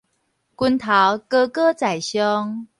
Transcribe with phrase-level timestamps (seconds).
[0.03, 0.05] 拳頭
[1.29, 2.67] 高高在上